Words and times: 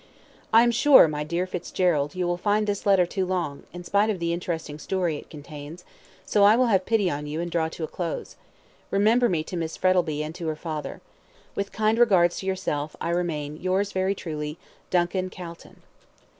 I 0.51 0.63
am 0.63 0.71
sure, 0.71 1.07
my 1.07 1.23
dear 1.23 1.45
Fitzgerald, 1.45 2.15
you 2.15 2.25
will 2.25 2.35
find 2.35 2.65
this 2.65 2.87
letter 2.87 3.05
too 3.05 3.23
long, 3.23 3.65
in 3.71 3.83
spite 3.83 4.09
of 4.09 4.17
the 4.17 4.33
interesting 4.33 4.79
story 4.79 5.17
it 5.17 5.29
contains, 5.29 5.85
so 6.25 6.43
I 6.43 6.55
will 6.55 6.65
have 6.65 6.87
pity 6.87 7.07
on 7.07 7.27
you, 7.27 7.39
and 7.39 7.51
draw 7.51 7.69
to 7.69 7.83
a 7.83 7.87
close. 7.87 8.35
Remember 8.89 9.29
me 9.29 9.43
to 9.43 9.55
Miss 9.55 9.77
Frettlby 9.77 10.23
and 10.23 10.33
to 10.33 10.47
her 10.47 10.55
father. 10.55 11.01
With 11.53 11.71
kind 11.71 11.99
regards 11.99 12.39
to 12.39 12.47
yourself, 12.47 12.95
I 12.99 13.11
remain, 13.11 13.57
yours 13.57 13.91
very 13.91 14.15
truly, 14.15 14.57
"DUNCAN 14.89 15.29
CALTON." 15.29 15.83